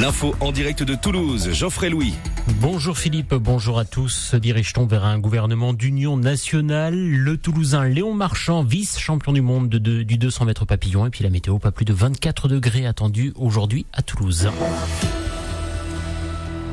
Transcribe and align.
L'info 0.00 0.32
en 0.38 0.52
direct 0.52 0.84
de 0.84 0.94
Toulouse, 0.94 1.50
Geoffrey 1.52 1.90
Louis. 1.90 2.14
Bonjour 2.60 2.96
Philippe, 2.96 3.34
bonjour 3.34 3.80
à 3.80 3.84
tous. 3.84 4.10
Se 4.10 4.36
dirige-t-on 4.36 4.86
vers 4.86 5.04
un 5.04 5.18
gouvernement 5.18 5.72
d'union 5.72 6.16
nationale? 6.16 6.94
Le 6.94 7.36
Toulousain 7.36 7.84
Léon 7.84 8.14
Marchand, 8.14 8.62
vice-champion 8.62 9.32
du 9.32 9.40
monde 9.40 9.68
de, 9.68 10.04
du 10.04 10.16
200 10.16 10.44
mètres 10.44 10.66
papillon. 10.66 11.04
Et 11.06 11.10
puis 11.10 11.24
la 11.24 11.30
météo, 11.30 11.58
pas 11.58 11.72
plus 11.72 11.84
de 11.84 11.92
24 11.92 12.46
degrés 12.46 12.86
attendus 12.86 13.32
aujourd'hui 13.34 13.86
à 13.92 14.02
Toulouse. 14.02 14.48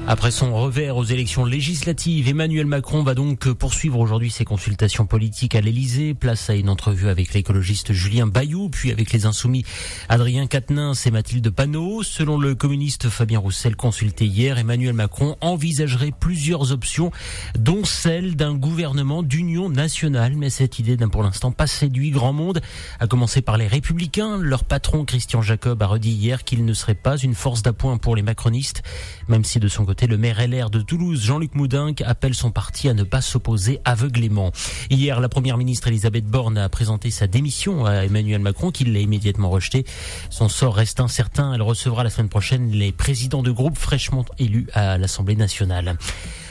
Après 0.07 0.29
son 0.29 0.55
revers 0.55 0.97
aux 0.97 1.03
élections 1.03 1.45
législatives, 1.45 2.29
Emmanuel 2.29 2.67
Macron 2.67 3.01
va 3.01 3.15
donc 3.15 3.51
poursuivre 3.53 3.97
aujourd'hui 3.97 4.29
ses 4.29 4.45
consultations 4.45 5.07
politiques 5.07 5.55
à 5.55 5.61
l'Elysée. 5.61 6.13
Place 6.13 6.47
à 6.51 6.53
une 6.53 6.69
entrevue 6.69 7.09
avec 7.09 7.33
l'écologiste 7.33 7.91
Julien 7.91 8.27
Bayou, 8.27 8.69
puis 8.69 8.91
avec 8.91 9.11
les 9.11 9.25
insoumis 9.25 9.65
Adrien 10.07 10.45
Quatennens 10.45 11.07
et 11.07 11.11
Mathilde 11.11 11.49
Panot. 11.49 12.03
Selon 12.03 12.37
le 12.37 12.53
communiste 12.53 13.09
Fabien 13.09 13.39
Roussel 13.39 13.75
consulté 13.75 14.27
hier, 14.27 14.59
Emmanuel 14.59 14.93
Macron 14.93 15.37
envisagerait 15.41 16.13
plusieurs 16.17 16.71
options, 16.71 17.09
dont 17.57 17.83
celle 17.83 18.35
d'un 18.35 18.53
gouvernement 18.53 19.23
d'union 19.23 19.69
nationale. 19.69 20.35
Mais 20.35 20.51
cette 20.51 20.77
idée 20.77 20.97
n'a 20.97 21.07
pour 21.07 21.23
l'instant 21.23 21.51
pas 21.51 21.65
séduit 21.65 22.11
grand 22.11 22.31
monde, 22.31 22.61
à 22.99 23.07
commencer 23.07 23.41
par 23.41 23.57
les 23.57 23.65
Républicains. 23.67 24.37
Leur 24.37 24.65
patron 24.65 25.03
Christian 25.03 25.41
Jacob 25.41 25.81
a 25.81 25.87
redit 25.87 26.11
hier 26.11 26.43
qu'il 26.43 26.63
ne 26.63 26.73
serait 26.73 26.93
pas 26.93 27.17
une 27.17 27.33
force 27.33 27.63
d'appoint 27.63 27.97
pour 27.97 28.15
les 28.15 28.21
macronistes, 28.21 28.83
même 29.27 29.43
si 29.43 29.59
de 29.59 29.67
son 29.67 29.83
côté 29.83 29.94
le 30.03 30.17
maire 30.17 30.45
LR 30.45 30.69
de 30.69 30.81
Toulouse, 30.81 31.23
Jean-Luc 31.23 31.55
Moudinque, 31.55 32.01
appelle 32.01 32.35
son 32.35 32.51
parti 32.51 32.89
à 32.89 32.93
ne 32.93 33.03
pas 33.03 33.21
s'opposer 33.21 33.79
aveuglément. 33.85 34.51
Hier, 34.89 35.19
la 35.21 35.29
première 35.29 35.57
ministre 35.57 35.87
Elisabeth 35.87 36.25
Borne 36.25 36.57
a 36.57 36.67
présenté 36.67 37.09
sa 37.09 37.27
démission 37.27 37.85
à 37.85 38.05
Emmanuel 38.05 38.41
Macron, 38.41 38.71
qui 38.71 38.83
l'a 38.83 38.99
immédiatement 38.99 39.49
rejeté. 39.49 39.85
Son 40.29 40.49
sort 40.49 40.75
reste 40.75 40.99
incertain. 40.99 41.53
Elle 41.53 41.61
recevra 41.61 42.03
la 42.03 42.09
semaine 42.09 42.29
prochaine 42.29 42.69
les 42.71 42.91
présidents 42.91 43.41
de 43.41 43.51
groupe 43.51 43.77
fraîchement 43.77 44.25
élus 44.37 44.67
à 44.73 44.97
l'Assemblée 44.97 45.35
nationale. 45.35 45.97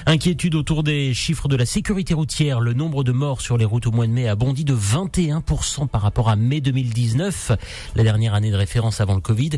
Inquiétude 0.06 0.54
autour 0.54 0.82
des 0.82 1.14
chiffres 1.14 1.48
de 1.48 1.56
la 1.56 1.64
sécurité 1.64 2.12
routière. 2.12 2.60
Le 2.60 2.74
nombre 2.74 3.04
de 3.04 3.12
morts 3.12 3.40
sur 3.40 3.56
les 3.56 3.64
routes 3.64 3.86
au 3.86 3.90
mois 3.90 4.06
de 4.06 4.12
mai 4.12 4.28
a 4.28 4.36
bondi 4.36 4.62
de 4.62 4.74
21% 4.74 5.88
par 5.88 6.02
rapport 6.02 6.28
à 6.28 6.36
mai 6.36 6.60
2019, 6.60 7.52
la 7.96 8.02
dernière 8.02 8.34
année 8.34 8.50
de 8.50 8.56
référence 8.56 9.00
avant 9.00 9.14
le 9.14 9.22
Covid. 9.22 9.52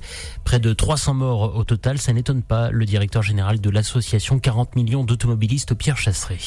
Près 0.44 0.60
de 0.60 0.72
300 0.72 1.14
morts 1.14 1.56
au 1.56 1.64
total, 1.64 1.98
ça 1.98 2.12
n'étonne 2.12 2.42
pas 2.42 2.70
le 2.70 2.84
directeur 2.84 3.22
général 3.22 3.60
de 3.60 3.70
l'association 3.77 4.38
40 4.38 4.74
millions 4.74 5.05
d'automobilistes, 5.05 5.74
Pierre 5.74 5.98
Chasseret. 5.98 6.38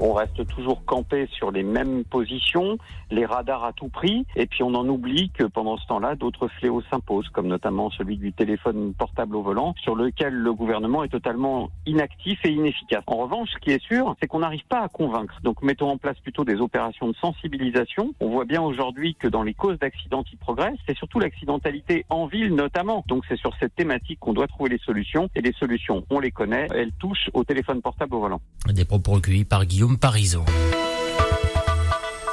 On 0.00 0.14
reste 0.14 0.44
toujours 0.48 0.84
campé 0.84 1.28
sur 1.30 1.52
les 1.52 1.62
mêmes 1.62 2.02
positions, 2.02 2.76
les 3.12 3.24
radars 3.24 3.64
à 3.64 3.72
tout 3.72 3.86
prix, 3.86 4.26
et 4.34 4.46
puis 4.46 4.64
on 4.64 4.74
en 4.74 4.88
oublie 4.88 5.30
que 5.30 5.44
pendant 5.44 5.76
ce 5.76 5.86
temps-là, 5.86 6.16
d'autres 6.16 6.48
fléaux 6.48 6.82
s'imposent, 6.90 7.28
comme 7.28 7.46
notamment 7.46 7.90
celui 7.90 8.16
du 8.16 8.32
téléphone 8.32 8.94
portable 8.94 9.36
au 9.36 9.42
volant, 9.42 9.76
sur 9.80 9.94
lequel 9.94 10.34
le 10.34 10.52
gouvernement 10.52 11.04
est 11.04 11.08
totalement 11.08 11.70
inactif 11.86 12.40
et 12.44 12.50
inefficace. 12.50 13.04
En 13.06 13.18
revanche, 13.18 13.50
ce 13.54 13.58
qui 13.60 13.70
est 13.70 13.84
sûr, 13.84 14.16
c'est 14.20 14.26
qu'on 14.26 14.40
n'arrive 14.40 14.66
pas 14.68 14.80
à 14.80 14.88
convaincre. 14.88 15.38
Donc 15.44 15.62
mettons 15.62 15.88
en 15.88 15.98
place 15.98 16.18
plutôt 16.18 16.44
des 16.44 16.60
opérations 16.60 17.06
de 17.08 17.14
sensibilisation. 17.20 18.12
On 18.18 18.30
voit 18.30 18.44
bien 18.44 18.60
aujourd'hui 18.60 19.14
que 19.14 19.28
dans 19.28 19.44
les 19.44 19.54
causes 19.54 19.78
d'accidents 19.78 20.24
qui 20.24 20.34
progressent, 20.34 20.80
c'est 20.88 20.96
surtout 20.96 21.20
l'accidentalité 21.20 22.06
en 22.08 22.26
ville 22.26 22.56
notamment. 22.56 23.04
Donc 23.06 23.22
c'est 23.28 23.38
sur 23.38 23.54
cette 23.60 23.76
thématique 23.76 24.18
qu'on 24.18 24.32
doit 24.32 24.48
trouver 24.48 24.70
les 24.70 24.78
solutions. 24.78 25.30
Et 25.36 25.42
les 25.42 25.52
solutions, 25.52 26.04
on 26.10 26.18
les 26.18 26.32
connaît, 26.32 26.66
elles 26.74 26.92
touchent 26.98 27.30
au 27.34 27.44
téléphone 27.44 27.80
portable 27.80 28.14
au 28.14 28.20
volant. 28.20 28.40
Des 28.66 28.84
propos 28.84 29.12
recueillis 29.12 29.44
par 29.44 29.66
Guillaume 29.66 29.98
Parisot. 29.98 30.44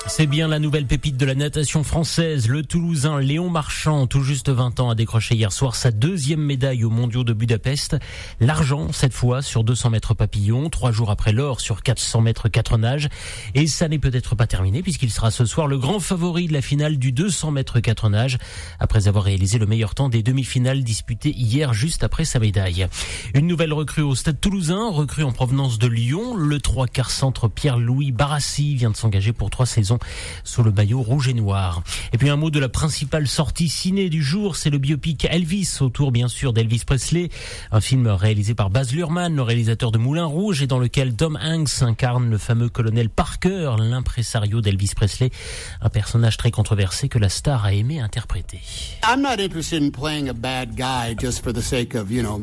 C'est 0.09 0.25
bien 0.25 0.47
la 0.47 0.57
nouvelle 0.57 0.87
pépite 0.87 1.17
de 1.17 1.25
la 1.25 1.35
natation 1.35 1.83
française. 1.83 2.49
Le 2.49 2.63
Toulousain 2.63 3.19
Léon 3.19 3.51
Marchand, 3.51 4.07
tout 4.07 4.23
juste 4.23 4.49
20 4.49 4.79
ans, 4.79 4.89
a 4.89 4.95
décroché 4.95 5.35
hier 5.35 5.51
soir 5.51 5.75
sa 5.75 5.91
deuxième 5.91 6.41
médaille 6.41 6.83
aux 6.83 6.89
mondiaux 6.89 7.23
de 7.23 7.31
Budapest. 7.31 7.95
L'argent, 8.39 8.91
cette 8.91 9.13
fois, 9.13 9.43
sur 9.43 9.63
200 9.63 9.91
mètres 9.91 10.15
papillon, 10.15 10.71
trois 10.71 10.91
jours 10.91 11.11
après 11.11 11.31
l'or 11.31 11.61
sur 11.61 11.83
400 11.83 12.21
mètres 12.21 12.49
quatre 12.49 12.79
nages. 12.79 13.07
Et 13.53 13.67
ça 13.67 13.87
n'est 13.87 13.99
peut-être 13.99 14.33
pas 14.33 14.47
terminé 14.47 14.81
puisqu'il 14.81 15.11
sera 15.11 15.29
ce 15.29 15.45
soir 15.45 15.67
le 15.67 15.77
grand 15.77 15.99
favori 15.99 16.47
de 16.47 16.53
la 16.53 16.61
finale 16.61 16.97
du 16.97 17.11
200 17.11 17.51
mètres 17.51 17.79
quatre 17.79 18.09
nages 18.09 18.39
après 18.79 19.07
avoir 19.07 19.23
réalisé 19.23 19.59
le 19.59 19.67
meilleur 19.67 19.93
temps 19.93 20.09
des 20.09 20.23
demi-finales 20.23 20.83
disputées 20.83 21.35
hier 21.37 21.73
juste 21.73 22.03
après 22.03 22.25
sa 22.25 22.39
médaille. 22.39 22.87
Une 23.35 23.45
nouvelle 23.45 23.73
recrue 23.73 24.01
au 24.01 24.15
stade 24.15 24.41
toulousain, 24.41 24.89
recrue 24.89 25.23
en 25.23 25.31
provenance 25.31 25.77
de 25.77 25.87
Lyon. 25.87 26.35
Le 26.35 26.59
trois 26.59 26.87
quarts 26.87 27.11
centre 27.11 27.47
Pierre-Louis 27.47 28.11
Barassi 28.11 28.75
vient 28.75 28.89
de 28.89 28.97
s'engager 28.97 29.33
pour 29.33 29.51
trois 29.51 29.67
saisons 29.67 29.98
sous 30.43 30.63
le 30.63 30.71
maillot 30.71 31.01
rouge 31.01 31.27
et 31.27 31.33
noir. 31.33 31.83
Et 32.13 32.17
puis 32.17 32.29
un 32.29 32.35
mot 32.35 32.49
de 32.49 32.59
la 32.59 32.69
principale 32.69 33.27
sortie 33.27 33.69
ciné 33.69 34.09
du 34.09 34.23
jour, 34.23 34.55
c'est 34.55 34.69
le 34.69 34.77
biopic 34.77 35.25
Elvis, 35.25 35.77
autour 35.81 36.11
bien 36.11 36.27
sûr 36.27 36.53
d'Elvis 36.53 36.83
Presley, 36.85 37.29
un 37.71 37.81
film 37.81 38.07
réalisé 38.07 38.53
par 38.53 38.69
Baz 38.69 38.93
Luhrmann, 38.93 39.35
le 39.35 39.41
réalisateur 39.41 39.91
de 39.91 39.97
Moulin 39.97 40.25
Rouge, 40.25 40.61
et 40.61 40.67
dans 40.67 40.79
lequel 40.79 41.15
Tom 41.15 41.37
Hanks 41.41 41.81
incarne 41.81 42.29
le 42.29 42.37
fameux 42.37 42.69
colonel 42.69 43.09
Parker, 43.09 43.75
l'impresario 43.79 44.61
d'Elvis 44.61 44.91
Presley, 44.95 45.29
un 45.81 45.89
personnage 45.89 46.37
très 46.37 46.51
controversé 46.51 47.09
que 47.09 47.19
la 47.19 47.29
star 47.29 47.65
a 47.65 47.73
aimé 47.73 47.99
interpréter. 47.99 48.59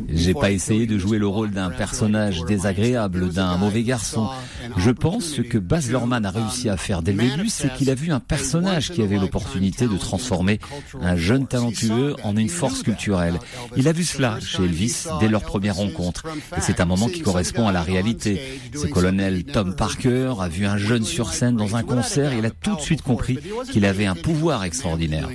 J'ai 0.09 0.35
pas 0.35 0.51
essayé 0.51 0.87
de 0.87 0.99
jouer 0.99 1.19
le 1.19 1.27
rôle 1.27 1.51
d'un 1.51 1.71
personnage 1.71 2.45
désagréable, 2.45 3.31
d'un 3.31 3.57
mauvais 3.57 3.83
garçon. 3.83 4.29
Je 4.77 4.91
pense 4.91 5.41
que 5.51 5.59
Baz 5.59 5.89
Luhrmann 5.89 6.25
a 6.25 6.31
réussi 6.31 6.69
à 6.69 6.77
faire 6.77 7.03
dès 7.03 7.13
le 7.13 7.23
début, 7.23 7.46
c'est 7.51 7.73
qu'il 7.75 7.91
a 7.91 7.95
vu 7.95 8.13
un 8.13 8.21
personnage 8.21 8.93
qui 8.93 9.03
avait 9.03 9.19
l'opportunité 9.19 9.87
de 9.87 9.97
transformer 9.97 10.61
un 11.01 11.17
jeune 11.17 11.47
talentueux 11.47 12.15
en 12.23 12.37
une 12.37 12.49
force 12.49 12.83
culturelle. 12.83 13.39
Il 13.77 13.89
a 13.89 13.93
vu 13.93 14.05
cela 14.05 14.39
chez 14.41 14.65
Elvis 14.65 15.07
dès 15.21 15.29
leur 15.29 15.43
première 15.43 15.77
rencontre. 15.77 16.25
Et 16.57 16.61
c'est 16.61 16.81
un 16.81 16.85
moment 16.85 17.09
qui 17.09 17.21
correspond 17.21 17.69
à 17.69 17.73
la 17.73 17.83
réalité. 17.83 18.61
Ce 18.75 18.87
colonel 18.87 19.45
Tom 19.45 19.75
Parker 19.75 20.35
a 20.41 20.49
vu 20.49 20.67
un 20.67 20.79
jeune 20.79 21.05
sur 21.05 21.33
scène 21.33 21.57
dans 21.57 21.77
un 21.77 21.83
concert 21.83 22.33
et 22.33 22.39
il 22.39 22.47
a 22.47 22.51
tout 22.51 22.77
de 22.77 22.81
suite 22.81 23.03
compris 23.03 23.39
qu'il 23.73 23.85
avait 23.85 24.07
un 24.07 24.15
pouvoir 24.15 24.65
extraordinaire. 24.65 25.29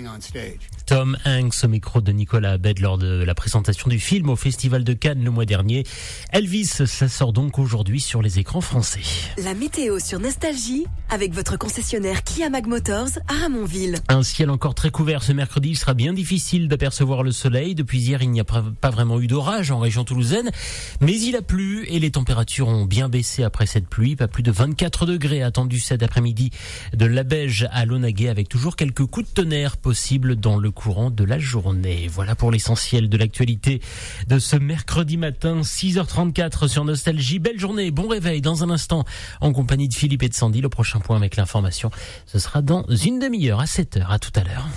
Tom 0.86 1.18
Hanks 1.26 1.64
au 1.64 1.68
micro 1.68 2.02
de 2.02 2.12
Nicolas 2.12 2.54
Abed 2.54 2.80
lors 2.80 2.98
de 2.98 3.24
la 3.24 3.36
présentation 3.36 3.90
du 3.90 4.00
film 4.00 4.30
au 4.30 4.36
Festival 4.36 4.84
de 4.84 4.94
Cannes 4.94 5.24
le 5.24 5.32
mois 5.32 5.46
dernier. 5.46 5.86
Elvis, 6.34 6.66
ça 6.66 7.08
sort 7.08 7.34
donc 7.34 7.60
aujourd'hui 7.60 8.02
sur 8.02 8.22
les 8.22 8.40
écrans 8.40 8.62
français. 8.62 9.02
La 9.38 9.54
météo 9.54 10.00
sur 10.00 10.20
Nostalgie 10.20 10.86
avec 11.10 11.34
votre 11.34 11.58
concessionnaire 11.58 12.01
Kia 12.02 12.50
Mag 12.50 12.66
Motors 12.68 13.20
à 13.28 13.34
Ramonville. 13.42 13.98
Un 14.08 14.24
ciel 14.24 14.50
encore 14.50 14.74
très 14.74 14.90
couvert 14.90 15.22
ce 15.22 15.34
mercredi, 15.34 15.70
il 15.70 15.78
sera 15.78 15.94
bien 15.94 16.14
difficile 16.14 16.68
d'apercevoir 16.68 17.22
le 17.22 17.32
soleil. 17.32 17.76
Depuis 17.76 18.00
hier, 18.00 18.22
il 18.24 18.32
n'y 18.32 18.40
a 18.40 18.44
pas 18.44 18.90
vraiment 18.90 19.20
eu 19.20 19.28
d'orage 19.28 19.72
en 19.72 19.80
région 19.80 20.04
toulousaine, 20.04 20.50
mais 21.00 21.20
il 21.20 21.36
a 21.36 21.42
plu 21.42 21.86
et 21.88 22.00
les 22.00 22.12
températures 22.12 22.68
ont 22.68 22.86
bien 22.86 23.08
baissé 23.08 23.44
après 23.44 23.66
cette 23.66 23.88
pluie. 23.88 24.16
Pas 24.16 24.28
plus 24.28 24.44
de 24.44 24.52
24 24.52 25.06
degrés 25.06 25.44
attendus 25.44 25.80
cet 25.80 26.04
après-midi 26.04 26.52
de 26.94 27.06
la 27.06 27.24
Beige 27.24 27.68
à 27.72 27.86
Lonaguet 27.86 28.30
avec 28.30 28.50
toujours 28.50 28.76
quelques 28.76 29.06
coups 29.06 29.30
de 29.30 29.34
tonnerre 29.34 29.78
possibles 29.78 30.36
dans 30.36 30.58
le 30.58 30.72
courant 30.72 31.12
de 31.12 31.24
la 31.24 31.40
journée. 31.40 32.10
Voilà 32.12 32.36
pour 32.36 32.52
l'essentiel 32.52 33.10
de 33.10 33.18
l'actualité 33.18 33.82
de 34.28 34.40
ce 34.40 34.56
mercredi 34.56 35.18
matin, 35.18 35.62
6h34 35.62 36.68
sur 36.68 36.84
Nostalgie. 36.84 37.40
Belle 37.40 37.60
journée, 37.60 37.92
bon 37.92 38.08
réveil 38.08 38.42
dans 38.42 38.64
un 38.64 38.70
instant 38.70 39.06
en 39.40 39.54
compagnie 39.54 39.88
de 39.88 39.94
Philippe 39.94 40.24
et 40.24 40.30
de 40.30 40.34
Sandy. 40.34 40.62
Le 40.62 40.70
prochain 40.70 41.00
point 41.00 41.16
avec 41.16 41.36
l'information, 41.36 41.81
ce 42.26 42.40
sera 42.40 42.62
dans 42.62 42.86
une 42.88 43.20
demi-heure 43.20 43.60
à 43.60 43.66
7h. 43.66 44.06
À 44.10 44.20
tout 44.20 44.32
à 44.36 44.44
l'heure. 44.44 44.68